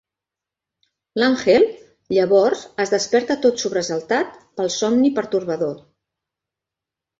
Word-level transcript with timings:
L'Angel, 1.21 1.65
llavors, 2.17 2.63
es 2.85 2.95
desperta 2.95 3.37
tot 3.45 3.63
sobresaltat 3.67 4.35
pel 4.57 4.75
somni 4.79 5.15
pertorbador. 5.21 5.81